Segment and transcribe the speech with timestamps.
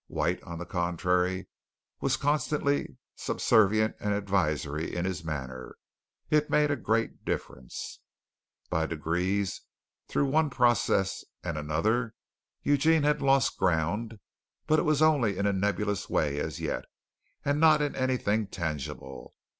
[0.07, 1.47] White, on the contrary,
[1.99, 5.75] was constantly subservient and advisory in his manner.
[6.31, 7.99] It made a great difference.
[8.71, 9.61] By degrees,
[10.07, 12.15] through one process and another,
[12.63, 14.19] Eugene had lost ground,
[14.65, 16.85] but it was only in a nebulous way as yet,
[17.45, 19.35] and not in anything tangible.